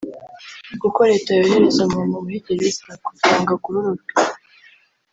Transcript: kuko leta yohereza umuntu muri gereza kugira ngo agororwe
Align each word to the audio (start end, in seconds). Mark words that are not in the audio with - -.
kuko 0.81 0.99
leta 1.11 1.29
yohereza 1.37 1.79
umuntu 1.87 2.15
muri 2.23 2.37
gereza 2.47 2.91
kugira 3.05 3.37
ngo 3.41 3.51
agororwe 3.57 4.11